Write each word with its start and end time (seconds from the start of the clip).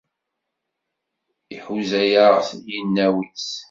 Iḥuza-yaɣ 1.55 2.35
yinaw-is. 2.71 3.49